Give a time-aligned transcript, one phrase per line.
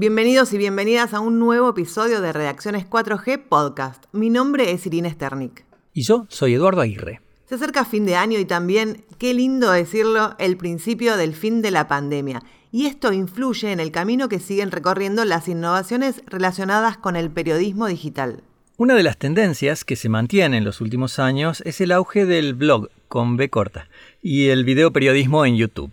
[0.00, 4.04] Bienvenidos y bienvenidas a un nuevo episodio de Redacciones 4G Podcast.
[4.12, 5.66] Mi nombre es Irina Sternik.
[5.92, 7.20] Y yo soy Eduardo Aguirre.
[7.44, 11.70] Se acerca fin de año y también, qué lindo decirlo, el principio del fin de
[11.70, 12.42] la pandemia.
[12.72, 17.86] Y esto influye en el camino que siguen recorriendo las innovaciones relacionadas con el periodismo
[17.86, 18.42] digital.
[18.78, 22.54] Una de las tendencias que se mantiene en los últimos años es el auge del
[22.54, 23.90] blog con B corta
[24.22, 25.92] y el videoperiodismo en YouTube.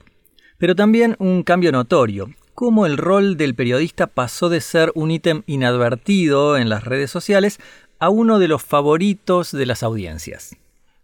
[0.57, 5.43] Pero también un cambio notorio, cómo el rol del periodista pasó de ser un ítem
[5.45, 7.59] inadvertido en las redes sociales
[7.99, 10.55] a uno de los favoritos de las audiencias.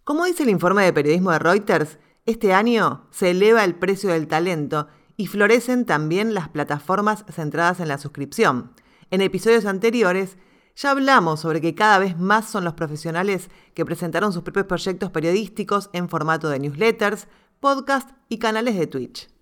[0.02, 4.26] Como dice el informe de periodismo de Reuters, este año se eleva el precio del
[4.26, 8.72] talento y florecen también las plataformas centradas en la suscripción.
[9.12, 10.36] En episodios anteriores
[10.74, 15.12] ya hablamos sobre que cada vez más son los profesionales que presentaron sus propios proyectos
[15.12, 17.28] periodísticos en formato de newsletters,
[17.60, 19.33] podcast y canales de Twitch.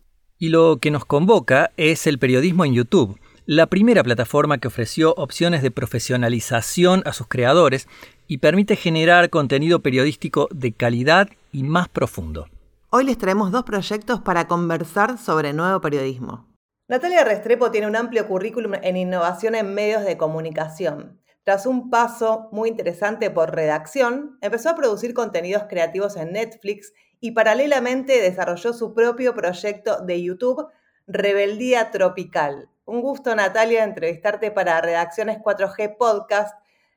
[0.42, 5.14] Y lo que nos convoca es el periodismo en YouTube, la primera plataforma que ofreció
[5.14, 7.86] opciones de profesionalización a sus creadores
[8.26, 12.48] y permite generar contenido periodístico de calidad y más profundo.
[12.90, 16.48] Hoy les traemos dos proyectos para conversar sobre nuevo periodismo.
[16.88, 21.20] Natalia Restrepo tiene un amplio currículum en innovación en medios de comunicación.
[21.44, 26.92] Tras un paso muy interesante por redacción, empezó a producir contenidos creativos en Netflix
[27.22, 30.66] y paralelamente desarrolló su propio proyecto de YouTube,
[31.06, 32.68] Rebeldía Tropical.
[32.84, 36.54] Un gusto, Natalia, entrevistarte para Redacciones 4G Podcast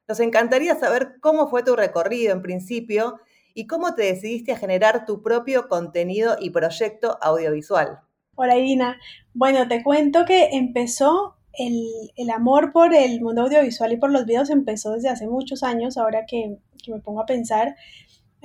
[0.08, 3.20] nos encantaría saber cómo fue tu recorrido en principio
[3.54, 8.00] y cómo te decidiste a generar tu propio contenido y proyecto audiovisual.
[8.36, 9.00] Hola Irina.
[9.34, 14.50] Bueno, te cuento que empezó el, amor por el mundo audiovisual y por los videos
[14.50, 17.76] empezó desde hace muchos años, ahora que, me pongo a pensar.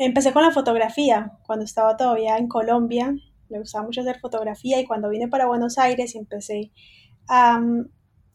[0.03, 3.15] Empecé con la fotografía cuando estaba todavía en Colombia,
[3.51, 6.73] me gustaba mucho hacer fotografía y cuando vine para Buenos Aires empecé
[7.29, 7.57] a,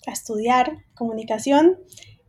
[0.06, 1.80] a estudiar comunicación,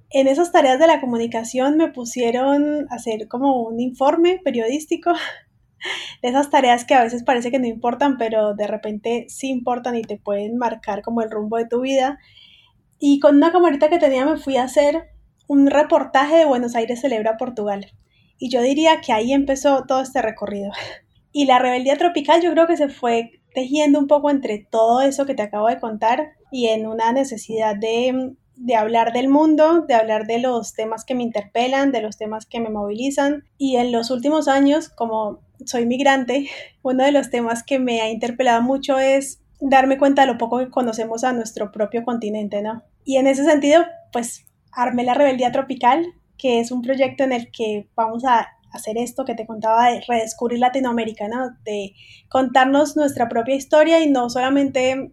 [0.09, 5.13] en esas tareas de la comunicación me pusieron a hacer como un informe periodístico
[6.23, 9.97] de esas tareas que a veces parece que no importan, pero de repente sí importan
[9.97, 12.19] y te pueden marcar como el rumbo de tu vida.
[12.99, 15.11] Y con una camarita que tenía me fui a hacer
[15.47, 17.93] un reportaje de Buenos Aires celebra Portugal.
[18.39, 20.73] Y yo diría que ahí empezó todo este recorrido.
[21.33, 25.27] Y la rebeldía tropical yo creo que se fue tejiendo un poco entre todo eso
[25.27, 29.95] que te acabo de contar y en una necesidad de de hablar del mundo, de
[29.95, 33.45] hablar de los temas que me interpelan, de los temas que me movilizan.
[33.59, 36.49] Y en los últimos años, como soy migrante,
[36.83, 40.59] uno de los temas que me ha interpelado mucho es darme cuenta de lo poco
[40.59, 42.83] que conocemos a nuestro propio continente, ¿no?
[43.05, 46.07] Y en ese sentido, pues armé la Rebeldía Tropical,
[46.39, 50.03] que es un proyecto en el que vamos a hacer esto que te contaba de
[50.07, 51.57] redescubrir Latinoamérica, ¿no?
[51.65, 51.95] De
[52.29, 55.13] contarnos nuestra propia historia y no solamente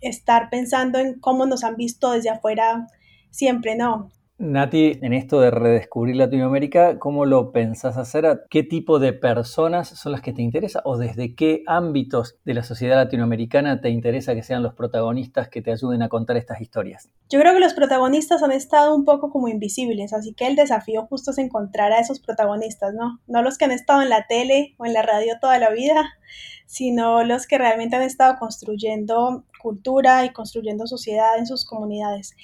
[0.00, 2.86] estar pensando en cómo nos han visto desde afuera
[3.30, 4.10] siempre, no.
[4.36, 8.46] Nati, en esto de redescubrir Latinoamérica, ¿cómo lo pensás hacer?
[8.50, 10.82] ¿Qué tipo de personas son las que te interesan?
[10.84, 15.62] ¿O desde qué ámbitos de la sociedad latinoamericana te interesa que sean los protagonistas que
[15.62, 17.08] te ayuden a contar estas historias?
[17.30, 21.06] Yo creo que los protagonistas han estado un poco como invisibles, así que el desafío
[21.06, 23.20] justo es encontrar a esos protagonistas, ¿no?
[23.28, 26.10] No los que han estado en la tele o en la radio toda la vida,
[26.66, 32.34] sino los que realmente han estado construyendo cultura y construyendo sociedad en sus comunidades.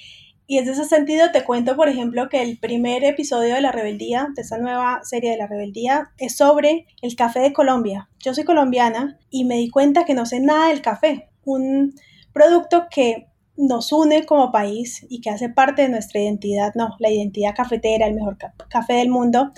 [0.51, 4.27] Y en ese sentido te cuento, por ejemplo, que el primer episodio de La Rebeldía,
[4.35, 8.09] de esa nueva serie de La Rebeldía, es sobre el café de Colombia.
[8.19, 11.95] Yo soy colombiana y me di cuenta que no sé nada del café, un
[12.33, 17.09] producto que nos une como país y que hace parte de nuestra identidad, no, la
[17.09, 18.35] identidad cafetera, el mejor
[18.67, 19.53] café del mundo.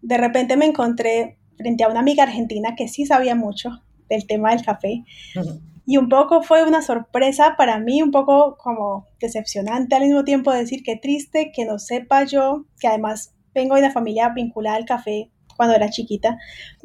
[0.00, 4.54] De repente me encontré frente a una amiga argentina que sí sabía mucho del tema
[4.54, 5.04] del café.
[5.86, 10.52] Y un poco fue una sorpresa para mí, un poco como decepcionante al mismo tiempo
[10.52, 14.84] decir que triste que no sepa yo, que además vengo de una familia vinculada al
[14.84, 16.38] café cuando era chiquita,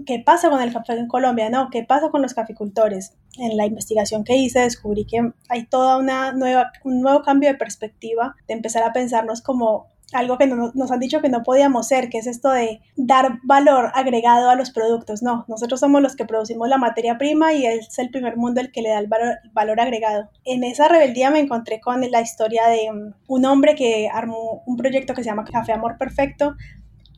[0.05, 1.69] qué pasa con el café en Colombia, ¿no?
[1.69, 3.13] ¿Qué pasa con los caficultores?
[3.37, 7.55] En la investigación que hice descubrí que hay toda una nueva, un nuevo cambio de
[7.55, 12.09] perspectiva, de empezar a pensarnos como algo que nos han dicho que no podíamos ser,
[12.09, 15.23] que es esto de dar valor agregado a los productos.
[15.23, 18.71] No, nosotros somos los que producimos la materia prima y es el primer mundo el
[18.71, 20.29] que le da el valor, agregado.
[20.43, 24.77] En esa rebeldía me encontré con la historia de um, un hombre que armó un
[24.77, 26.55] proyecto que se llama Café Amor Perfecto,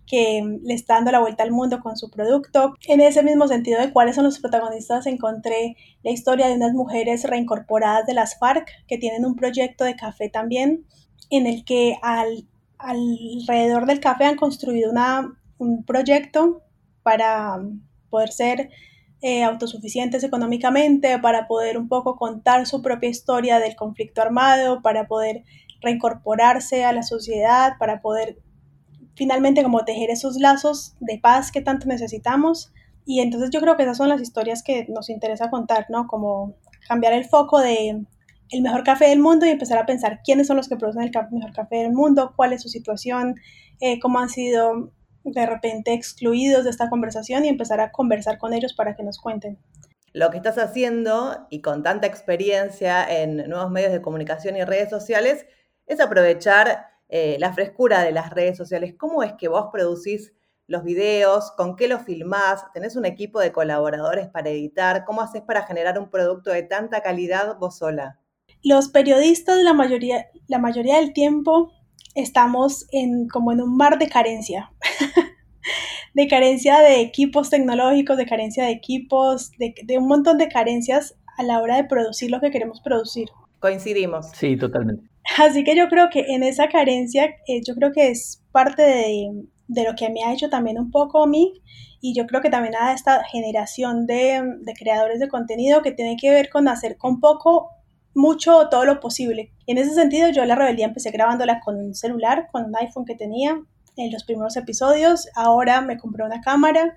[0.06, 2.74] que um, le está dando la vuelta al mundo con su producto.
[2.88, 7.26] En ese mismo sentido de cuáles son los protagonistas, encontré la historia de unas mujeres
[7.26, 10.86] reincorporadas de las FARC que tienen un proyecto de café también,
[11.30, 12.48] en el que al
[12.80, 16.62] alrededor del café han construido una, un proyecto
[17.04, 17.60] para
[18.10, 18.70] poder ser
[19.22, 25.08] eh, autosuficientes económicamente, para poder un poco contar su propia historia del conflicto armado, para
[25.08, 25.44] poder
[25.82, 28.40] reincorporarse a la sociedad, para poder
[29.16, 32.72] finalmente como tejer esos lazos de paz que tanto necesitamos.
[33.06, 36.08] Y entonces yo creo que esas son las historias que nos interesa contar, ¿no?
[36.08, 36.54] Como
[36.88, 38.06] cambiar el foco de
[38.50, 41.12] el mejor café del mundo y empezar a pensar quiénes son los que producen el
[41.32, 43.36] mejor café del mundo, cuál es su situación,
[43.80, 44.92] eh, cómo han sido
[45.24, 49.20] de repente excluidos de esta conversación y empezar a conversar con ellos para que nos
[49.20, 49.58] cuenten.
[50.14, 54.90] Lo que estás haciendo y con tanta experiencia en nuevos medios de comunicación y redes
[54.90, 55.46] sociales
[55.86, 58.96] es aprovechar eh, la frescura de las redes sociales.
[58.98, 60.34] ¿Cómo es que vos producís
[60.66, 61.52] los videos?
[61.52, 62.72] ¿Con qué los filmás?
[62.74, 65.06] ¿Tenés un equipo de colaboradores para editar?
[65.06, 68.20] ¿Cómo haces para generar un producto de tanta calidad vos sola?
[68.64, 71.72] Los periodistas la mayoría, la mayoría del tiempo
[72.16, 74.72] estamos en, como en un mar de carencia.
[76.14, 81.44] de carencia de equipos tecnológicos, de carencia de equipos, de, un montón de carencias a
[81.44, 83.30] la hora de producir lo que queremos producir.
[83.60, 84.28] Coincidimos.
[84.34, 85.08] Sí, totalmente.
[85.38, 89.30] Así que yo creo que en esa carencia, eh, yo creo que es parte de,
[89.68, 91.54] de, lo que me ha hecho también un poco a mí
[92.02, 96.16] y yo creo que también a esta generación de, de creadores de contenido que tiene
[96.20, 97.70] que ver con hacer con poco
[98.18, 99.52] mucho todo lo posible.
[99.68, 103.16] En ese sentido yo la rebeldía empecé grabándola con un celular, con un iPhone que
[103.16, 103.62] tenía
[103.96, 105.28] en los primeros episodios.
[105.36, 106.96] Ahora me compré una cámara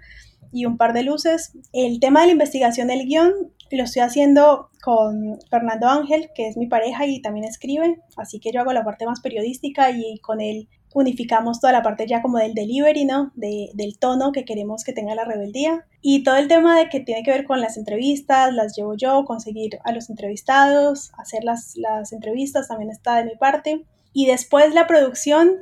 [0.50, 1.52] y un par de luces.
[1.74, 3.32] El tema de la investigación del guion
[3.70, 8.50] lo estoy haciendo con Fernando Ángel, que es mi pareja y también escribe, así que
[8.50, 12.38] yo hago la parte más periodística y con él unificamos toda la parte ya como
[12.38, 13.32] del delivery, ¿no?
[13.34, 15.86] del tono que queremos que tenga la rebeldía.
[16.00, 19.24] Y todo el tema de que tiene que ver con las entrevistas, las llevo yo,
[19.24, 23.84] conseguir a los entrevistados, hacer las, las entrevistas también está de mi parte.
[24.12, 25.58] Y después la producción,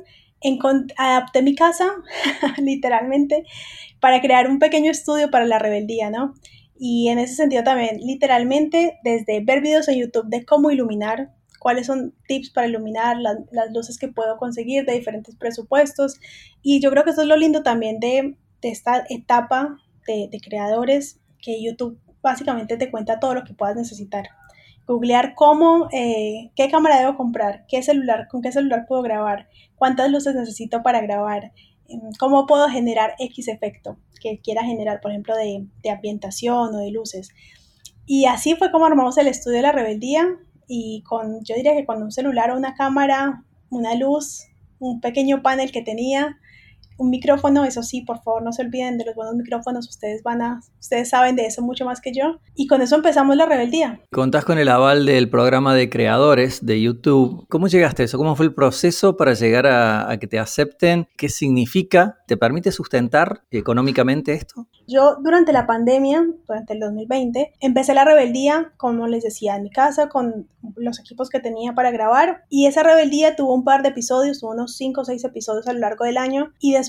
[0.97, 1.89] adapté mi casa,
[2.57, 3.43] literalmente,
[3.99, 6.33] para crear un pequeño estudio para la rebeldía, ¿no?
[6.79, 11.87] Y en ese sentido también, literalmente, desde ver videos en YouTube de cómo iluminar, cuáles
[11.87, 13.37] son tips para iluminar, las,
[13.71, 16.19] luces que puedo conseguir de diferentes presupuestos.
[16.61, 19.77] Y yo creo que eso es lo lindo también de, esta etapa
[20.07, 24.29] de, creadores, que YouTube básicamente te cuenta todo lo que puedas necesitar.
[24.87, 30.09] Googlear cómo, eh, qué cámara debo comprar, qué celular, con qué celular puedo grabar, cuántas
[30.09, 31.53] luces necesito para grabar,
[31.87, 36.79] em, cómo puedo generar X efecto que quiera generar, por ejemplo, de, de ambientación o
[36.79, 37.29] de luces.
[38.05, 40.27] Y así fue como armamos el estudio de la rebeldía
[40.69, 44.45] y con, yo diría que con un celular o una cámara, una luz,
[44.79, 46.37] un pequeño panel que tenía,
[46.99, 50.41] un micrófono, eso sí, por favor no se olviden de los buenos micrófonos, ustedes van
[50.41, 52.39] a, ustedes saben de eso mucho más que yo.
[52.55, 54.01] Y con eso empezamos la rebeldía.
[54.11, 57.45] Contás con el aval del programa de creadores de YouTube.
[57.49, 58.17] ¿Cómo llegaste a eso?
[58.17, 61.07] ¿Cómo fue el proceso para llegar a, a que te acepten?
[61.17, 62.19] ¿Qué significa?
[62.27, 64.67] ¿Te permite sustentar económicamente esto?
[64.87, 69.69] Yo durante la pandemia, durante el 2020, empecé la rebeldía, como les decía, en mi
[69.69, 72.43] casa, con los equipos que tenía para grabar.
[72.49, 75.73] Y esa rebeldía tuvo un par de episodios, tuvo unos 5 o 6 episodios a
[75.73, 76.53] lo largo del año.
[76.59, 76.88] Y después,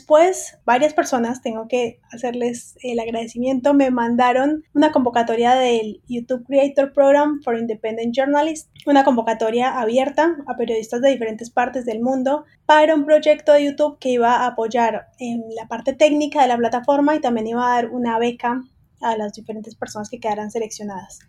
[0.64, 7.40] varias personas, tengo que hacerles el agradecimiento, me mandaron una convocatoria del YouTube Creator Program
[7.42, 13.04] for Independent Journalists, una convocatoria abierta a periodistas de diferentes partes del mundo para un
[13.04, 17.20] proyecto de YouTube que iba a apoyar en la parte técnica de la plataforma y
[17.20, 18.62] también iba a dar una beca
[19.00, 21.20] a las diferentes personas que quedaran seleccionadas.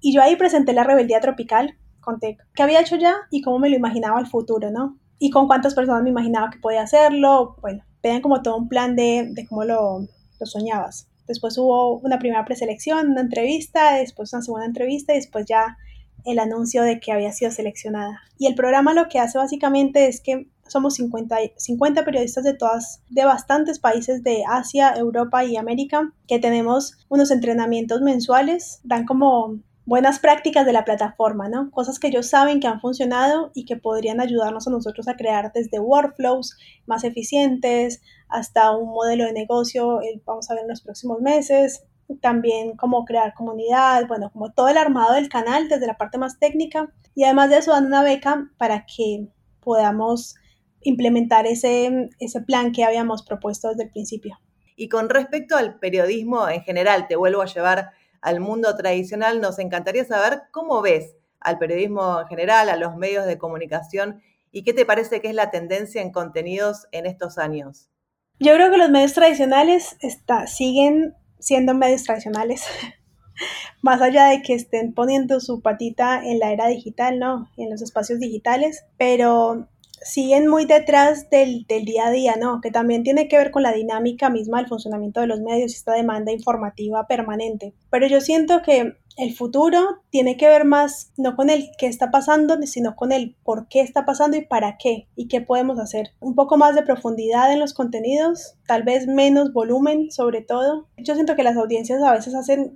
[0.00, 3.68] Y yo ahí presenté la rebeldía tropical, conté qué había hecho ya y cómo me
[3.68, 4.98] lo imaginaba el futuro, ¿no?
[5.18, 7.56] Y con cuántas personas me imaginaba que podía hacerlo.
[7.60, 10.06] Bueno, tenían como todo un plan de, de cómo lo,
[10.44, 11.08] soñabas.
[11.26, 15.76] Después hubo una primera preselección, una entrevista, después una segunda entrevista y después ya
[16.24, 18.20] el anuncio de que había sido seleccionada.
[18.38, 23.00] Y el programa lo que hace básicamente es que somos 50, 50 periodistas de todas,
[23.10, 29.58] de bastantes países de Asia, Europa y América, que tenemos unos entrenamientos mensuales, dan como
[29.86, 31.70] buenas prácticas de la plataforma, ¿no?
[31.70, 35.52] Cosas que ellos saben que han funcionado y que podrían ayudarnos a nosotros a crear
[35.54, 40.82] desde workflows más eficientes hasta un modelo de negocio, eh, vamos a ver en los
[40.82, 41.84] próximos meses,
[42.20, 46.38] también cómo crear comunidad, bueno, como todo el armado del canal desde la parte más
[46.38, 49.28] técnica y además de eso dan una beca para que
[49.60, 50.34] podamos
[50.82, 54.38] implementar ese, ese plan que habíamos propuesto desde el principio.
[54.76, 57.92] Y con respecto al periodismo en general, te vuelvo a llevar
[58.26, 63.24] al mundo tradicional, nos encantaría saber cómo ves al periodismo en general, a los medios
[63.24, 67.88] de comunicación y qué te parece que es la tendencia en contenidos en estos años.
[68.40, 69.96] Yo creo que los medios tradicionales
[70.48, 72.64] siguen siendo medios tradicionales,
[73.80, 77.48] más allá de que estén poniendo su patita en la era digital, ¿no?
[77.56, 79.68] En los espacios digitales, pero
[80.02, 82.60] siguen muy detrás del, del, día a día, ¿no?
[82.60, 85.76] Que también tiene que ver con la dinámica misma del funcionamiento de los medios y
[85.76, 87.74] esta demanda informativa permanente.
[87.96, 92.10] Pero yo siento que el futuro tiene que ver más no con el qué está
[92.10, 96.10] pasando, sino con el por qué está pasando y para qué y qué podemos hacer.
[96.20, 100.88] Un poco más de profundidad en los contenidos, tal vez menos volumen sobre todo.
[100.98, 102.34] Yo siento que las audiencias a veces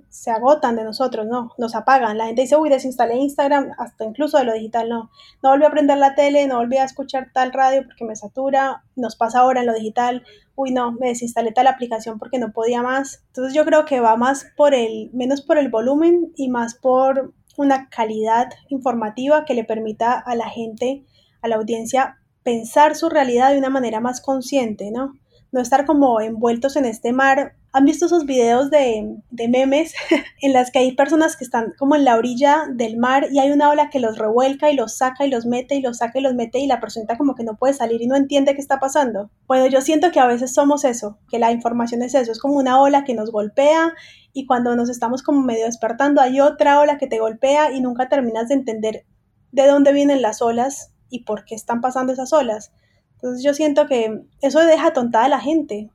[0.09, 1.51] se agotan de nosotros, ¿no?
[1.59, 2.17] Nos apagan.
[2.17, 5.11] La gente dice, uy, desinstalé Instagram, hasta incluso de lo digital, no.
[5.43, 8.83] No volví a prender la tele, no volví a escuchar tal radio porque me satura.
[8.95, 10.23] Nos pasa ahora en lo digital
[10.55, 13.23] uy no, me desinstalé tal aplicación porque no podía más.
[13.27, 17.33] Entonces yo creo que va más por el, menos por el volumen y más por
[17.57, 21.05] una calidad informativa que le permita a la gente,
[21.41, 25.13] a la audiencia, pensar su realidad de una manera más consciente, ¿no?
[25.51, 29.93] No estar como envueltos en este mar ¿Han visto esos videos de, memes
[30.41, 33.51] en las que hay personas que están como en la orilla del mar y hay
[33.51, 36.21] una ola que los revuelca y los saca y los mete y los saca y
[36.21, 38.79] los mete y la persona como que no puede salir y no entiende qué está
[38.79, 39.29] pasando?
[39.47, 42.57] Bueno, yo siento que a veces somos eso, que la información es eso, es como
[42.57, 43.93] una ola que nos golpea
[44.33, 48.09] y cuando nos estamos como medio despertando hay otra ola que te golpea y nunca
[48.09, 49.05] terminas de entender
[49.51, 52.71] de dónde vienen las olas y por qué están pasando esas olas.
[53.15, 55.89] Entonces yo siento que eso deja tontada a la gente,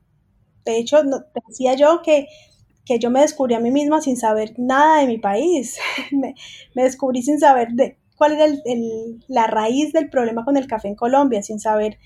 [0.71, 0.97] de hecho,
[1.47, 2.27] decía yo que,
[2.99, 5.77] yo me descubrí a mí misma sin saber nada de mi país.
[6.11, 6.35] me,
[6.75, 8.45] descubrí sin saber de cuál era
[9.27, 11.97] la raíz del problema con el café en Colombia, sin saber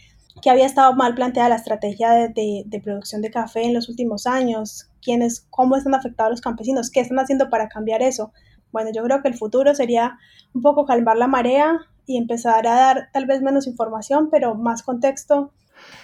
[0.41, 4.89] que había estado mal planteada la estrategia de, producción de café en los últimos años,
[5.01, 8.31] quiénes, cómo están afectados los campesinos, qué están haciendo para cambiar eso.
[8.71, 10.17] Bueno, yo creo que el futuro sería
[10.53, 14.83] un poco calmar la marea y empezar a dar tal vez menos información, pero más
[14.83, 15.51] contexto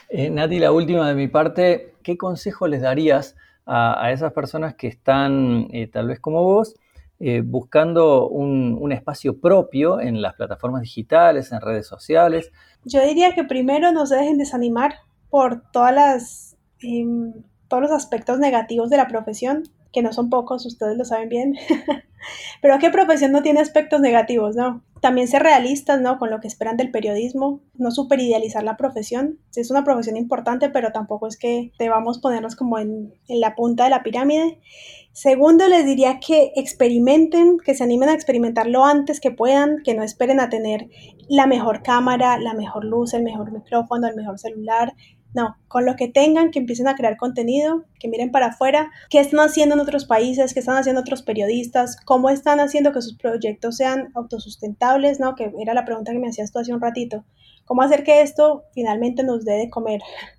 [0.10, 4.88] eh, Nati, la última de mi parte, ¿qué consejo les darías a, esas personas que
[4.88, 6.76] están, eh, tal vez como vos,
[7.20, 12.52] eh, buscando un, espacio propio en las plataformas digitales, en redes sociales?
[12.86, 14.96] Yo diría que primero no se dejen desanimar
[15.30, 17.34] por todas las, em,
[17.68, 21.56] todos los aspectos negativos de la profesión que no son pocos, ustedes lo saben bien.
[22.62, 24.84] Pero qué profesión no tiene aspectos negativos, ¿no?
[25.02, 26.18] También ser realistas, ¿no?
[26.18, 29.40] Con lo que esperan del periodismo, no superidealizar la profesión.
[29.52, 33.56] Sí, es una profesión importante, pero tampoco es que debamos ponernos como en, en la
[33.56, 34.60] punta de la pirámide.
[35.14, 39.94] Segundo, les diría que experimenten, que se animen a experimentar lo antes que puedan, que
[39.94, 40.90] no esperen a tener
[41.28, 44.94] la mejor cámara, la mejor luz, el mejor micrófono, el mejor celular,
[45.34, 49.20] no, con lo que tengan, que empiecen a crear contenido, que miren para afuera, qué
[49.20, 53.18] están haciendo en otros países, qué están haciendo otros periodistas, cómo están haciendo que sus
[53.18, 55.36] proyectos sean autosustentables, ¿no?
[55.36, 57.26] Que era la pregunta que me hacías tú hace un ratito.
[57.66, 60.02] ¿Cómo hacer que esto finalmente nos dé de comer?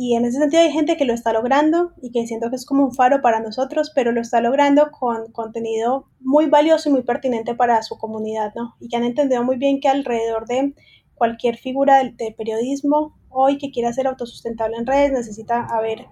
[0.00, 2.64] Y en ese sentido hay gente que lo está logrando y que siento que es
[2.64, 7.02] como un faro para nosotros, pero lo está logrando con contenido muy valioso y muy
[7.02, 8.76] pertinente para su comunidad, ¿no?
[8.78, 10.72] Y que han entendido muy bien que alrededor de
[11.16, 16.06] cualquier figura de, periodismo hoy que quiera ser autosustentable en redes necesita haber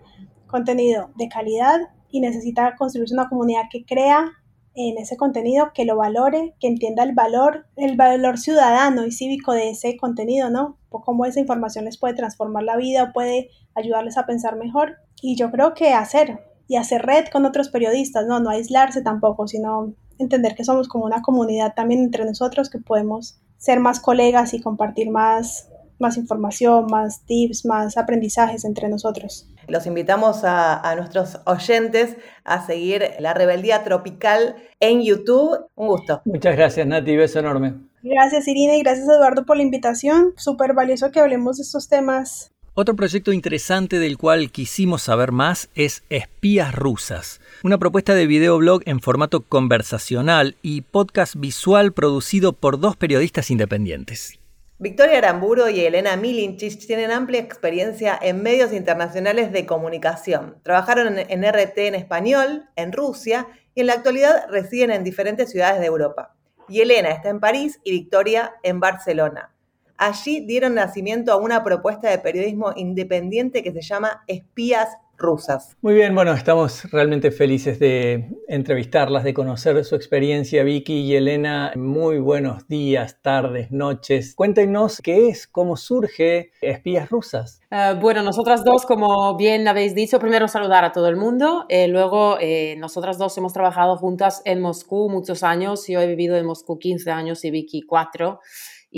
[0.46, 1.80] contenido de calidad
[2.10, 4.32] y necesita construirse una comunidad que crea
[4.76, 9.52] en ese contenido, que lo valore, que entienda el valor, el valor ciudadano y cívico
[9.52, 10.76] de ese contenido, ¿no?
[10.90, 14.96] O cómo esa información les puede transformar la vida, puede ayudarles a pensar mejor.
[15.22, 18.38] Y yo creo que hacer, y hacer red con otros periodistas, ¿no?
[18.38, 23.40] No aislarse tampoco, sino entender que somos como una comunidad también entre nosotros que podemos
[23.56, 29.48] ser más colegas y compartir más, más información, más tips, más aprendizajes entre nosotros.
[29.68, 35.66] Los invitamos a, nuestros oyentes a seguir La Rebeldía Tropical en YouTube.
[35.74, 36.22] Un gusto.
[36.24, 37.16] Muchas gracias, Nati.
[37.16, 37.74] Beso enorme.
[38.02, 40.32] Gracias, Irina, y gracias, Eduardo, por la invitación.
[40.36, 42.52] Súper valioso que hablemos de estos temas.
[42.74, 48.82] Otro proyecto interesante del cual quisimos saber más es Espías Rusas, una propuesta de videoblog
[48.84, 54.38] en formato conversacional y podcast visual producido por dos periodistas independientes.
[54.78, 60.58] Victoria Aramburo y Elena Milinchich tienen amplia experiencia en medios internacionales de comunicación.
[60.62, 65.80] Trabajaron en, RT en español, en Rusia, y en la actualidad residen en diferentes ciudades
[65.80, 66.36] de Europa.
[66.68, 69.54] Y Elena está en París y Victoria en Barcelona.
[69.96, 75.76] Allí dieron nacimiento a una propuesta de periodismo independiente que se llama Espías rusas.
[75.80, 81.72] Muy bien, bueno, estamos realmente felices de entrevistarlas, de conocer su experiencia, Vicky y Elena.
[81.76, 84.34] Muy buenos días, tardes, noches.
[84.34, 87.60] Cuéntenos qué es, cómo surge Espías Rusas.
[87.70, 91.66] Eh, bueno, nosotras dos, como bien habéis dicho, primero saludar a todo el mundo.
[91.68, 95.86] Eh, luego, eh, nosotras dos hemos trabajado juntas en Moscú muchos años.
[95.88, 98.40] Yo he vivido en Moscú 15 años y Vicky 4.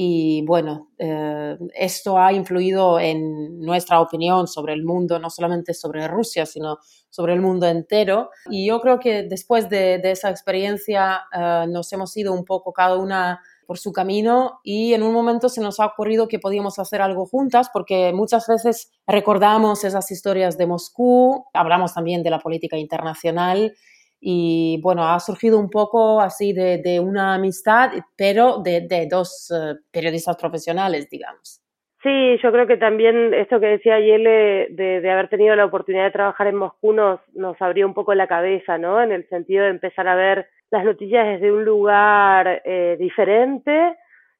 [0.00, 6.06] Y bueno, eh, esto ha influido en nuestra opinión sobre el mundo, no solamente sobre
[6.06, 6.78] Rusia, sino
[7.10, 8.30] sobre el mundo entero.
[8.48, 12.96] Y yo creo que después de, esa experiencia eh, nos hemos ido un poco cada
[12.96, 17.02] una por su camino y en un momento se nos ha ocurrido que podíamos hacer
[17.02, 22.78] algo juntas porque muchas veces recordamos esas historias de Moscú, hablamos también de la política
[22.78, 23.74] internacional
[24.20, 30.36] y bueno, ha surgido un poco así de, una amistad, pero de, dos eh, periodistas
[30.36, 31.62] profesionales, digamos.
[32.02, 36.04] Sí, yo creo que también esto que decía Yele de, de, haber tenido la oportunidad
[36.04, 39.02] de trabajar en Moscú nos, nos abrió un poco la cabeza, ¿no?
[39.02, 43.94] En el sentido de empezar a ver las noticias desde un lugar eh, diferente, eh,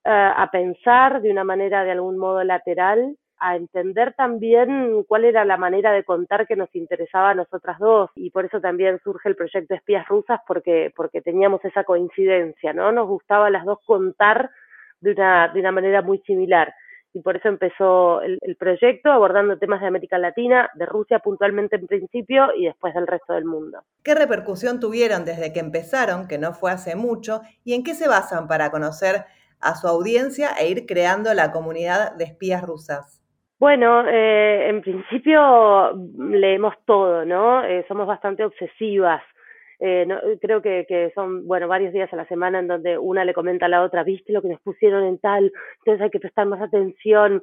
[0.05, 5.57] a pensar de una manera de algún modo lateral a entender también cuál era la
[5.57, 9.37] manera de contar que nos interesaba a nosotras dos y por eso también surge el
[9.37, 12.93] proyecto Espías Rusas porque, porque teníamos esa coincidencia, ¿no?
[12.93, 14.51] Nos gustaba las dos contar
[15.01, 16.75] de una, de una manera muy similar
[17.13, 21.77] y por eso empezó el, el, proyecto abordando temas de América Latina, de Rusia puntualmente
[21.77, 23.83] en principio y después del resto del mundo.
[24.03, 28.09] ¿Qué repercusión tuvieron desde que empezaron, que no fue hace mucho, y en qué se
[28.09, 29.25] basan para conocer
[29.61, 33.18] a su audiencia e ir creando la comunidad de espías rusas?
[33.59, 37.65] Bueno, eh, en principio leemos todo, ¿no?
[37.65, 39.23] Eh, somos bastante obsesivas.
[39.81, 43.25] Eh, no, creo que, que son, bueno, varios días a la semana en donde una
[43.25, 46.21] le comenta a la otra, viste lo que nos pusieron en tal, entonces hay que
[46.21, 47.43] prestar más atención.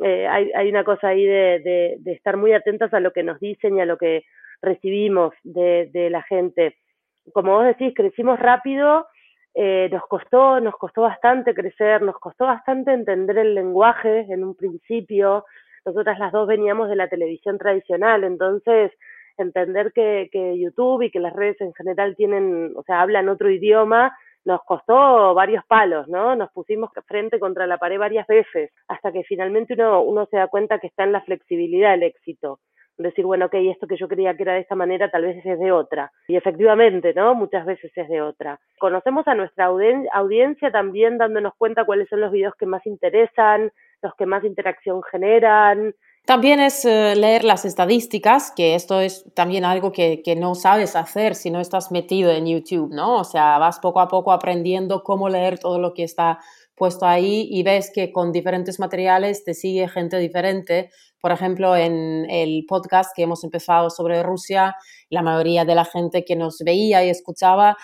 [0.00, 3.22] Eh, hay, hay una cosa ahí de, de, de estar muy atentas a lo que
[3.22, 4.24] nos dicen y a lo que
[4.62, 6.76] recibimos de, de la gente.
[7.32, 9.06] Como vos decís, crecimos rápido,
[9.58, 14.54] eh, nos costó, nos costó bastante crecer, nos costó bastante entender el lenguaje en un
[14.54, 15.46] principio.
[15.86, 18.92] Nosotras las dos veníamos de la televisión tradicional, entonces
[19.38, 23.50] entender que, que YouTube y que las redes en general tienen, o sea, hablan otro
[23.50, 26.36] idioma, nos costó varios palos, ¿no?
[26.36, 30.48] Nos pusimos frente contra la pared varias veces, hasta que finalmente uno, uno se da
[30.48, 32.60] cuenta que está en la flexibilidad el éxito
[32.98, 35.58] decir, bueno, ok, esto que yo creía que era de esta manera tal vez es
[35.58, 36.12] de otra.
[36.28, 37.34] Y efectivamente, ¿no?
[37.34, 38.58] Muchas veces es de otra.
[38.78, 43.72] Conocemos a nuestra audiencia también dándonos cuenta cuáles son los videos que más interesan,
[44.02, 45.94] los que más interacción generan.
[46.26, 50.96] También es eh, leer las estadísticas, que esto es también algo que, que, no sabes
[50.96, 53.20] hacer si no estás metido en YouTube, ¿no?
[53.20, 56.40] O sea, vas poco a poco aprendiendo cómo leer todo lo que está
[56.76, 60.90] puesto ahí y ves que con diferentes materiales te sigue gente diferente.
[61.20, 64.76] Por ejemplo, en el podcast que hemos empezado sobre Rusia,
[65.08, 67.76] la mayoría de la gente que nos veía y escuchaba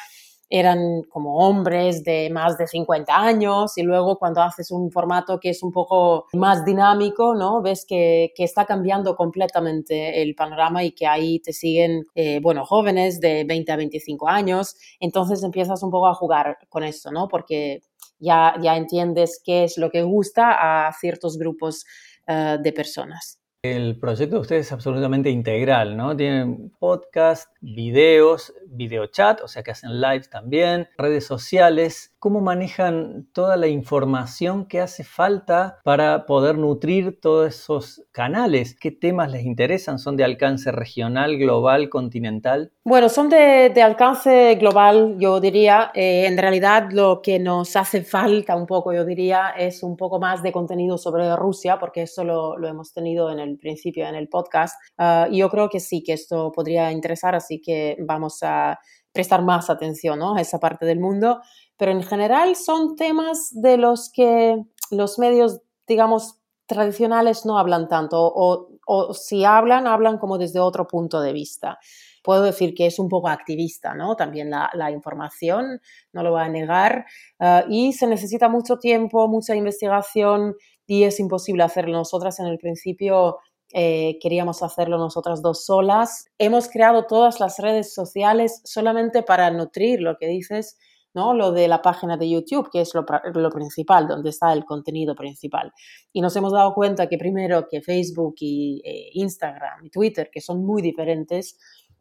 [0.54, 5.48] eran como hombres de más de 50 años y luego cuando haces un formato que
[5.48, 7.62] es un poco más dinámico, ¿no?
[7.62, 12.66] Ves que, que está cambiando completamente el panorama y que ahí te siguen, eh, bueno,
[12.66, 17.28] jóvenes de 20 a 25 años, entonces empiezas un poco a jugar con eso, ¿no?
[17.28, 17.80] Porque
[18.22, 21.84] ya, ya entiendes qué es lo que gusta a ciertos grupos
[22.28, 23.38] uh, de personas.
[23.62, 26.16] El proyecto de ustedes es absolutamente integral, ¿no?
[26.16, 32.11] Tienen podcast, videos, videochat, o sea que hacen live también, redes sociales.
[32.22, 38.76] ¿Cómo manejan toda la información que hace falta para poder nutrir todos esos canales?
[38.78, 39.98] ¿Qué temas les interesan?
[39.98, 42.70] ¿Son de alcance regional, global, continental?
[42.84, 45.90] Bueno, son de, de alcance global, yo diría.
[45.96, 50.20] Eh, en realidad lo que nos hace falta un poco, yo diría, es un poco
[50.20, 54.14] más de contenido sobre Rusia, porque eso lo, lo hemos tenido en el principio en
[54.14, 54.76] el podcast.
[54.96, 58.78] Uh, y yo creo que sí, que esto podría interesar, así que vamos a
[59.12, 60.36] prestar más atención ¿no?
[60.36, 61.40] a esa parte del mundo,
[61.82, 64.56] pero en general son temas de los que
[64.92, 70.86] los medios, digamos, tradicionales no hablan tanto o, o si hablan, hablan como desde otro
[70.86, 71.80] punto de vista
[72.22, 74.14] puedo decir que es un poco activista, ¿no?
[74.14, 75.80] También la, la información,
[76.12, 77.06] no lo voy a negar,
[77.40, 80.54] uh, y se necesita mucho tiempo, mucha investigación
[80.86, 81.98] y es imposible hacerlo.
[81.98, 83.38] Nosotras en el principio
[83.74, 86.26] eh, queríamos hacerlo nosotras dos solas.
[86.38, 90.78] Hemos creado todas las redes sociales solamente para nutrir lo que dices,
[91.14, 91.34] ¿no?
[91.34, 95.72] Lo de la página de YouTube, que es lo, principal, donde está el contenido principal.
[96.12, 100.40] Y nos hemos dado cuenta que primero que Facebook y eh, Instagram y Twitter, que
[100.40, 101.58] son muy diferentes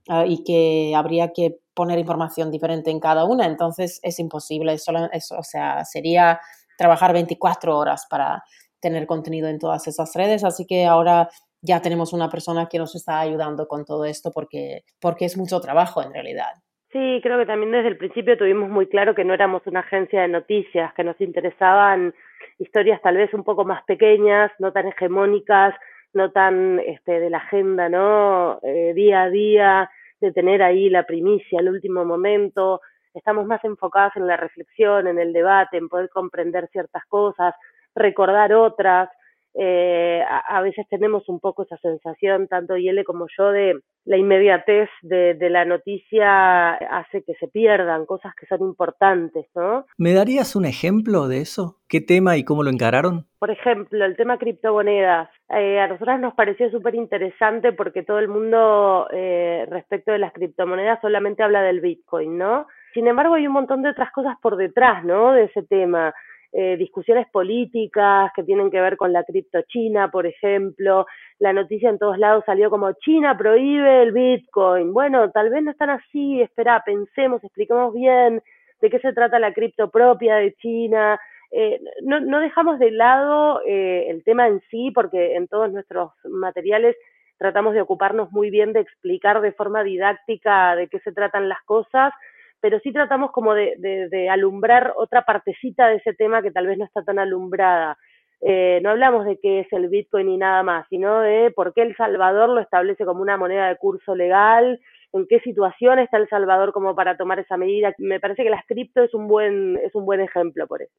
[0.09, 5.09] uh, y que habría que poner información diferente en cada una, entonces es imposible, solo,
[5.11, 6.39] eso, o sea, sería
[6.77, 8.43] trabajar 24 horas para
[8.79, 11.29] tener contenido en todas esas redes, así que ahora
[11.61, 15.61] ya tenemos una persona que nos está ayudando con todo esto porque, porque es mucho
[15.61, 16.53] trabajo en realidad.
[16.91, 20.21] Sí, creo que también desde el principio tuvimos muy claro que no éramos una agencia
[20.23, 22.13] de noticias, que nos interesaban
[22.59, 25.73] historias tal vez un poco más pequeñas, no tan hegemónicas,
[26.13, 28.59] no tan este, de la agenda, ¿no?
[28.63, 32.81] Eh, día a día, de tener ahí la primicia, el último momento.
[33.13, 37.55] Estamos más enfocadas en la reflexión, en el debate, en poder comprender ciertas cosas,
[37.95, 39.09] recordar otras
[39.53, 44.89] eh, a, veces tenemos un poco esa sensación, tanto Yele como yo, de la inmediatez
[45.01, 49.85] de, de, la noticia hace que se pierdan cosas que son importantes, ¿no?
[49.97, 51.77] ¿Me darías un ejemplo de eso?
[51.87, 53.27] ¿Qué tema y cómo lo encararon?
[53.39, 55.29] Por ejemplo, el tema criptomonedas.
[55.49, 60.31] Eh, a nosotros nos pareció súper interesante porque todo el mundo eh, respecto de las
[60.31, 62.67] criptomonedas solamente habla del Bitcoin, ¿no?
[62.93, 65.33] Sin embargo, hay un montón de otras cosas por detrás, ¿no?
[65.33, 66.13] De ese tema.
[66.53, 71.05] Eh, discusiones políticas que tienen que ver con la criptochina, por ejemplo.
[71.39, 74.93] La noticia en todos lados salió como China prohíbe el Bitcoin.
[74.93, 78.43] Bueno, tal vez no están así, espera, pensemos, expliquemos bien
[78.81, 81.17] de qué se trata la cripto propia de China.
[81.51, 86.11] Eh, no, no dejamos de lado eh, el tema en sí, porque en todos nuestros
[86.25, 86.97] materiales
[87.37, 91.61] tratamos de ocuparnos muy bien de explicar de forma didáctica de qué se tratan las
[91.63, 92.13] cosas
[92.61, 96.85] pero sí tratamos como de, alumbrar otra partecita de ese tema que tal vez no
[96.85, 97.97] está tan alumbrada.
[98.39, 101.81] Eh, no hablamos de qué es el Bitcoin ni nada más, sino de por qué
[101.81, 104.79] El Salvador lo establece como una moneda de curso legal,
[105.13, 107.93] en qué situación está El Salvador como para tomar esa medida.
[107.97, 110.93] Me parece que las cripto es un buen, es un buen ejemplo por eso.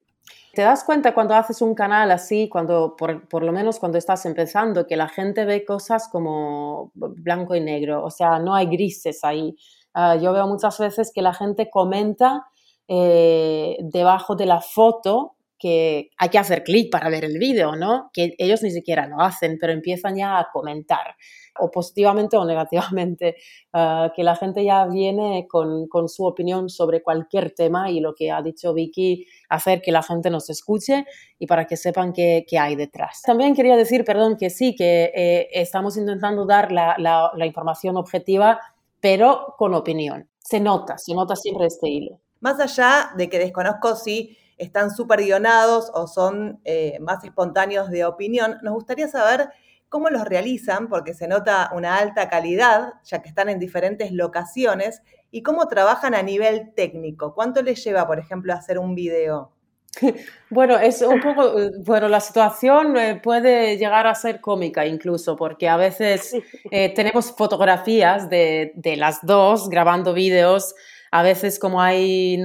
[0.53, 4.27] ¿Te das cuenta cuando haces un canal así, cuando, por, por lo menos cuando estás
[4.27, 8.05] empezando, que la gente ve cosas como blanco y negro?
[8.05, 9.57] O sea, no hay grises ahí
[9.95, 12.47] Ah, yo veo muchas veces que la gente comenta
[12.89, 18.11] eh, debajo de la foto que hay que hacer clic para ver el vídeo, ¿no?
[18.13, 21.15] Que ellos ni siquiera lo hacen, pero empiezan ya a comentar,
[21.61, 23.37] o positivamente o negativamente,
[23.73, 28.13] ah, que la gente ya viene con, con, su opinión sobre cualquier tema y lo
[28.13, 31.07] que ha dicho Vicky, hacer que la gente nos escuche
[31.39, 33.23] y para que sepan qué, qué hay detrás.
[33.23, 37.97] También quería decir, perdón, que sí, que eh, estamos intentando dar la, la, la información
[37.97, 38.59] objetiva
[39.03, 40.31] pero con opinión.
[40.39, 42.21] Se nota, se nota siempre este hilo.
[42.41, 48.05] Más allá de que desconozco si están súper guionados o son eh, más espontáneos de
[48.05, 49.51] opinión, nos gustaría saber
[49.89, 55.03] cómo los realizan, porque se nota una alta calidad, ya que están en diferentes locaciones,
[55.31, 57.35] y cómo trabajan a nivel técnico.
[57.35, 59.53] ¿Cuánto les lleva, por ejemplo, hacer un video?
[60.51, 65.35] Bueno, es un poco, eh, bueno, la situación eh, puede llegar a ser cómica incluso,
[65.35, 66.35] porque a veces
[66.71, 70.75] eh, tenemos fotografías de, de, las dos grabando vídeos,
[71.11, 72.39] a veces como hay,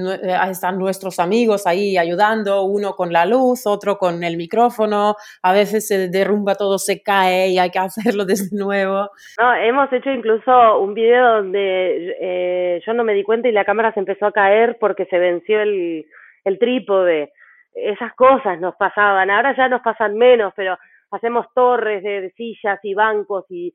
[0.50, 5.86] están nuestros amigos ahí ayudando, uno con la luz, otro con el micrófono, a veces
[5.86, 9.10] se derrumba todo, se cae y hay que hacerlo desde nuevo.
[9.38, 13.92] No, hemos hecho incluso un video donde yo no me di cuenta y la cámara
[13.92, 16.06] se empezó a caer porque se venció el,
[16.44, 17.32] el trípode
[17.84, 20.76] esas cosas nos pasaban, ahora ya nos pasan menos, pero
[21.10, 23.74] hacemos torres de, sillas y bancos y,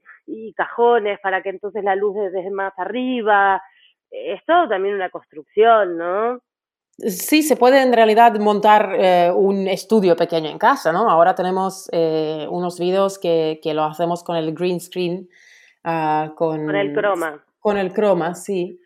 [0.56, 3.62] cajones para que entonces la luz desde más arriba,
[4.10, 6.40] es todo también una construcción, ¿no?
[6.98, 11.10] Sí, se puede en realidad montar eh, un estudio pequeño en casa, ¿no?
[11.10, 15.28] Ahora tenemos eh, unos videos que, que, lo hacemos con el green screen.
[15.84, 17.44] Uh, con, con el croma.
[17.60, 18.80] Con el croma, sí.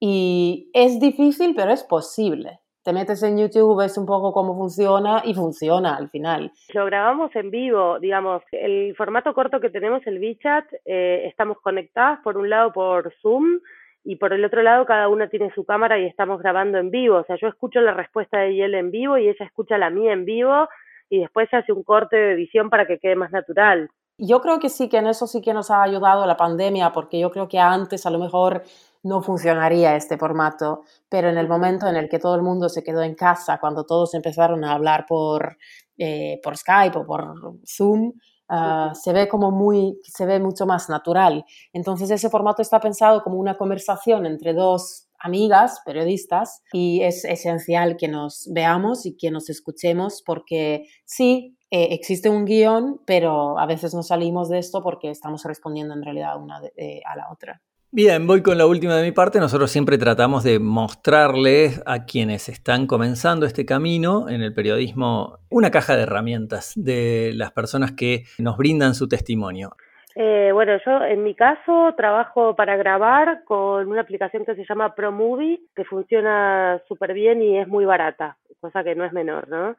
[0.00, 5.22] Y es difícil, pero es posible te metes en YouTube, ves un poco cómo funciona
[5.24, 6.50] y funciona al final.
[6.74, 12.18] Lo grabamos en vivo, digamos, el formato corto que tenemos, el VChat, eh, estamos conectados
[12.24, 13.60] por un lado por Zoom
[14.02, 17.18] y por el otro lado cada una tiene su cámara y estamos grabando en vivo.
[17.18, 20.12] O sea, yo escucho la respuesta de él en vivo y ella escucha la mía
[20.12, 20.68] en vivo
[21.08, 23.88] y después se hace un corte de edición para que quede más natural.
[24.18, 27.20] Yo creo que sí, que en eso sí que nos ha ayudado la pandemia, porque
[27.20, 28.64] yo creo que antes a lo mejor
[29.02, 32.82] no funcionaría este formato, pero en el momento en el que todo el mundo se
[32.82, 35.56] quedó en casa, cuando todos empezaron a hablar por,
[35.98, 37.34] eh, por Skype o por
[37.66, 38.12] Zoom,
[38.48, 41.44] ah, se ve como muy, se ve mucho más natural.
[41.72, 47.96] Entonces ese formato está pensado como una conversación entre dos amigas, periodistas, y es esencial
[47.96, 53.66] que nos veamos y que nos escuchemos porque sí, eh, existe un guion, pero a
[53.66, 57.62] veces no salimos de esto porque estamos respondiendo en realidad una eh, a la otra.
[57.92, 59.40] Bien, voy con la última de mi parte.
[59.40, 65.72] Nosotros siempre tratamos de mostrarles a quienes están comenzando este camino en el periodismo una
[65.72, 69.72] caja de herramientas de las personas que nos brindan su testimonio.
[70.14, 74.94] Eh, bueno, yo en mi caso trabajo para grabar con una aplicación que se llama
[74.94, 79.74] ProMovie, que funciona súper bien y es muy barata, cosa que no es menor, ¿no?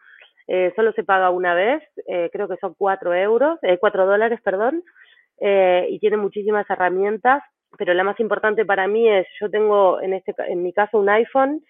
[0.49, 4.83] Eh, solo se paga una vez, eh, creo que son cuatro euros, cuatro dólares, perdón,
[5.39, 7.41] y tiene muchísimas herramientas
[7.77, 11.09] pero la más importante para mí es, yo tengo en, este, en mi caso un
[11.09, 11.63] iPhone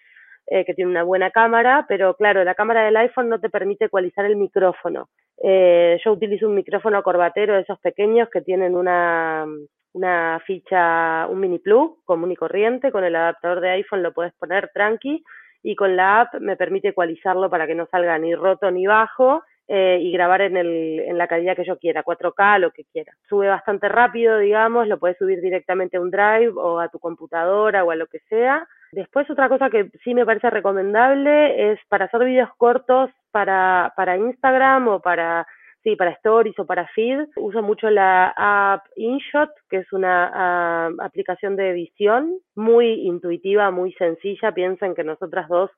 [0.46, 3.84] eh, que tiene una buena cámara, pero claro, la cámara del iPhone no te permite
[3.84, 5.08] ecualizar el micrófono.
[5.42, 9.46] Eh, yo utilizo un micrófono corbatero de esos pequeños que tienen una,
[9.92, 14.32] una ficha, un mini plug común y corriente, con el adaptador de iPhone lo puedes
[14.34, 15.22] poner tranqui
[15.62, 19.42] y con la app me permite ecualizarlo para que no salga ni roto ni bajo
[19.68, 23.12] eh, y grabar en, el, en la calidad que yo quiera, 4K, lo que quiera.
[23.28, 27.84] Sube bastante rápido, digamos, lo puedes subir directamente a un drive o a tu computadora
[27.84, 28.66] o a lo que sea.
[28.92, 34.18] Después otra cosa que sí me parece recomendable es para hacer videos cortos para, para
[34.18, 35.46] Instagram o para
[35.82, 40.90] Sí, para Stories o para Feed uso mucho la app InShot, que es una ah,
[41.00, 44.52] aplicación de edición muy intuitiva, muy sencilla.
[44.52, 45.70] Piensen que nosotras dos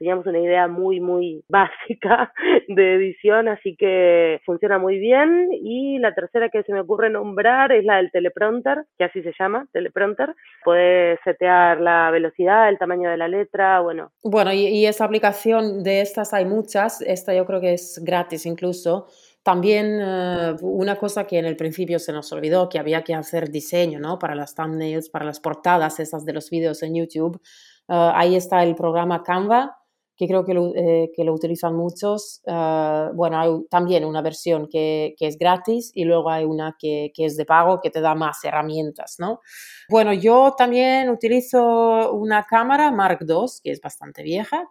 [0.00, 2.32] teníamos una idea muy, muy básica
[2.66, 5.50] de edición, así que funciona muy bien.
[5.52, 9.32] Y la tercera que se me ocurre nombrar es la del teleprompter, que así se
[9.38, 10.34] llama, teleprompter.
[10.64, 14.10] Puedes setear la velocidad, el tamaño de la letra, bueno.
[14.24, 18.46] Bueno, y, y esa aplicación de estas hay muchas, esta yo creo que es gratis
[18.46, 19.06] incluso
[19.42, 23.50] también eh, una cosa que en el principio se nos olvidó, que había que hacer
[23.50, 24.18] diseño ¿no?
[24.18, 27.40] para las thumbnails, para las portadas esas de los vídeos en YouTube.
[27.88, 29.78] Eh, ahí está el programa Canva,
[30.20, 32.42] que creo que lo, eh, que lo utilizan muchos.
[32.44, 37.24] bueno, hay también una versión que, que, es gratis y luego hay una que, que,
[37.24, 39.40] es de pago que te da más herramientas, ¿no?
[39.88, 44.68] Bueno, yo también utilizo una cámara Mark II, que es bastante vieja,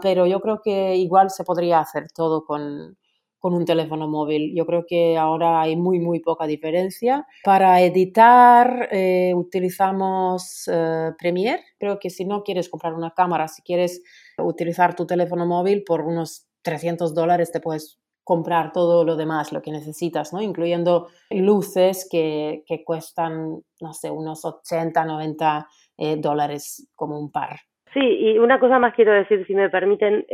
[0.00, 2.96] pero yo creo que igual se podría hacer todo con,
[3.40, 4.54] con un teléfono móvil.
[4.54, 7.26] Yo creo que ahora hay muy, muy poca diferencia.
[7.44, 11.62] Para editar eh, utilizamos eh, Premiere.
[11.76, 14.02] Creo que si no quieres comprar una cámara, si quieres
[14.38, 19.62] utilizar tu teléfono móvil por unos 300 dólares te puedes comprar todo lo demás, lo
[19.62, 20.42] que necesitas, ¿no?
[20.42, 25.68] Incluyendo luces que, que cuestan, no sé, unos 80, 90
[25.98, 27.60] eh, dólares como un par.
[27.94, 30.26] Sí, y una cosa más quiero decir, si me permiten,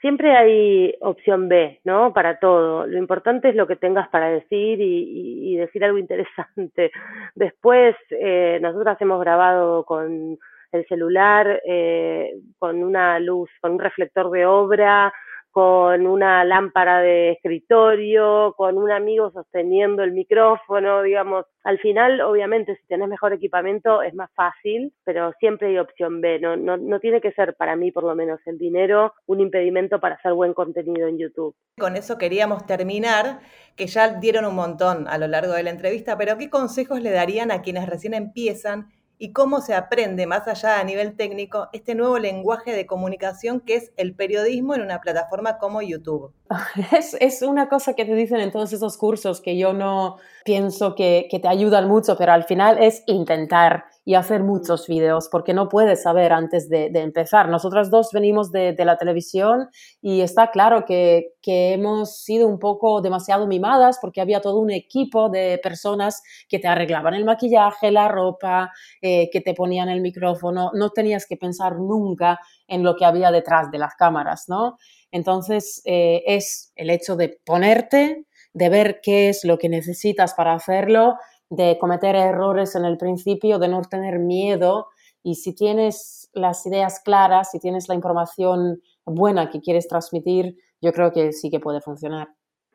[0.00, 2.12] siempre hay opción B, ¿no?
[2.12, 2.86] Para todo.
[2.86, 6.90] Lo importante es lo que tengas para decir y, y, decir algo interesante.
[7.34, 10.38] Después, eh, nosotras hemos grabado con
[10.72, 15.12] el celular, eh, con una luz, con un reflector de obra,
[15.50, 21.44] con una lámpara de escritorio, con un amigo sosteniendo el micrófono, digamos.
[21.64, 26.38] Al final, obviamente, si tenés mejor equipamiento es más fácil, pero siempre hay opción B.
[26.38, 30.00] No, no, no tiene que ser, para mí por lo menos, el dinero un impedimento
[30.00, 31.54] para hacer buen contenido en YouTube.
[31.78, 33.40] Con eso queríamos terminar,
[33.76, 37.10] que ya dieron un montón a lo largo de la entrevista, pero ¿qué consejos le
[37.10, 38.88] darían a quienes recién empiezan
[39.22, 43.74] y cómo se aprende más allá a nivel técnico este nuevo lenguaje de comunicación que
[43.76, 46.32] es el periodismo en una plataforma como YouTube.
[47.20, 51.28] Es, una cosa que te dicen en todos esos cursos que yo no pienso que,
[51.30, 55.68] que te ayudan mucho, pero al final es intentar y hacer muchos videos, porque no
[55.68, 57.48] puedes saber antes de, empezar.
[57.48, 59.68] Nosotras dos venimos de, la televisión
[60.02, 65.28] y está claro que, hemos sido un poco demasiado mimadas porque había todo un equipo
[65.28, 70.72] de personas que te arreglaban el maquillaje, la ropa, eh, que te ponían el micrófono.
[70.74, 74.76] No tenías que pensar nunca en lo que había detrás de las cámaras, ¿no?
[75.12, 80.54] Entonces, eh, es el hecho de ponerte, de ver qué es lo que necesitas para
[80.54, 81.14] hacerlo,
[81.50, 84.88] de cometer errores en el principio, de no tener miedo
[85.22, 90.92] y si tienes las ideas claras, si tienes la información buena que quieres transmitir, yo
[90.92, 92.28] creo que sí que puede funcionar.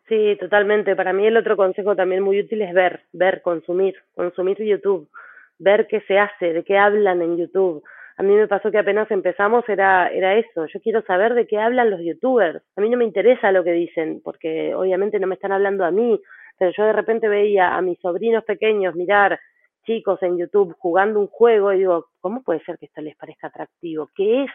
[0.08, 0.96] Sí, totalmente.
[0.96, 5.10] Para mí el otro consejo también muy útil es ver, ver, consumir, consumir YouTube,
[5.58, 7.84] ver qué se hace, de qué hablan en YouTube.
[8.18, 11.58] A mí me pasó que apenas empezamos era, era eso, yo quiero saber de qué
[11.58, 12.62] hablan los youtubers.
[12.76, 15.92] A mí no me interesa lo que dicen, porque obviamente no me están hablando a
[15.92, 16.22] mí,
[16.58, 19.40] pero yo de repente veía a mis sobrinos pequeños mirar
[19.86, 23.48] chicos en YouTube jugando un juego y digo, ¿cómo puede ser que esto les parezca
[23.48, 24.10] atractivo?
[24.16, 24.52] ¿Qué es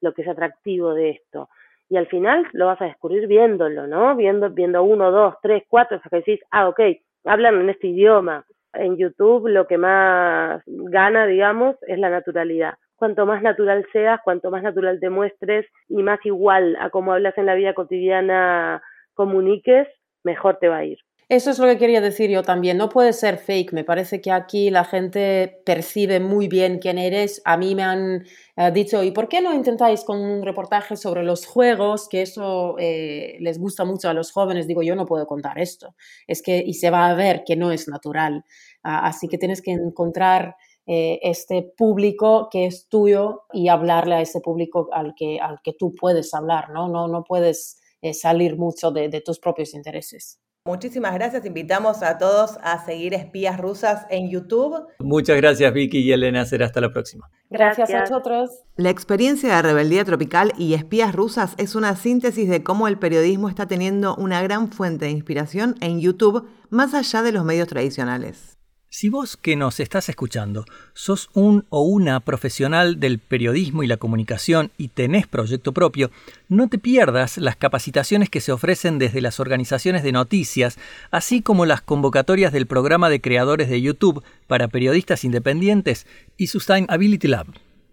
[0.00, 1.48] lo que es atractivo de esto?
[1.88, 4.16] Y al final lo vas a descubrir viéndolo, ¿no?
[4.16, 6.80] Viendo, viendo uno, dos, tres, cuatro, hasta que decís, ah, ok,
[7.24, 8.44] hablan en este idioma.
[8.72, 12.74] En YouTube lo que más gana, digamos, es la naturalidad.
[12.96, 17.36] Cuanto más natural seas, cuanto más natural te muestres y más igual a cómo hablas
[17.36, 18.82] en la vida cotidiana
[19.14, 19.86] comuniques,
[20.24, 20.98] mejor te va a ir.
[21.32, 22.76] Eso es lo que quería decir yo también.
[22.76, 23.72] No puede ser fake.
[23.72, 27.40] Me parece que aquí la gente percibe muy bien quién eres.
[27.46, 31.22] A mí me han eh, dicho, ¿y por qué no intentáis con un reportaje sobre
[31.22, 32.06] los juegos?
[32.10, 34.66] Que eso eh, les gusta mucho a los jóvenes.
[34.66, 35.94] Digo, yo no puedo contar esto.
[36.26, 38.44] Es que, y se va a ver que no es natural.
[38.82, 44.20] Ah, así que tienes que encontrar eh, este público que es tuyo y hablarle a
[44.20, 46.88] ese público al que, al que tú puedes hablar, ¿no?
[46.88, 47.78] No, no puedes
[48.12, 50.42] salir mucho de tus propios intereses.
[50.64, 51.44] Muchísimas gracias.
[51.44, 54.86] Invitamos a todos a seguir Espías Rusas en YouTube.
[55.00, 56.44] Muchas gracias Vicky y Elena.
[56.44, 57.28] Será hasta la próxima.
[57.50, 58.50] Gracias, a vosotros.
[58.76, 63.48] La experiencia de Rebeldía Tropical y Espías Rusas es una síntesis de cómo el periodismo
[63.48, 68.51] está teniendo una gran fuente de inspiración en YouTube más allá de los medios tradicionales.
[68.94, 73.96] Si vos que nos estás escuchando sos un o una profesional del periodismo y la
[73.96, 76.10] comunicación y tenés proyecto propio,
[76.50, 80.76] no te pierdas las capacitaciones que se ofrecen desde las organizaciones de noticias,
[81.10, 87.28] así como las convocatorias del programa de creadores de YouTube para periodistas independientes y Sustainability
[87.28, 87.46] Lab.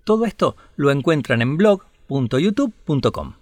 [0.04, 3.36] Todo esto lo encuentran en blog.youtube.com.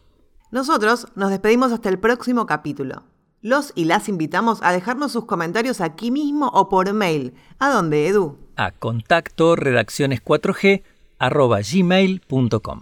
[0.51, 3.16] Nosotros nos despedimos hasta el próximo capítulo.
[3.47, 7.33] Los y las invitamos a dejarnos sus comentarios aquí mismo o por mail.
[7.59, 8.37] ¿A dónde, Edu?
[8.57, 10.83] A contacto redacciones 4G
[11.17, 12.81] gmail.com.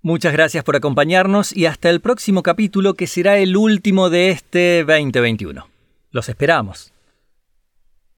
[0.00, 4.84] Muchas gracias por acompañarnos y hasta el próximo capítulo que será el último de este
[4.86, 5.68] 2021.
[6.12, 6.94] Los esperamos.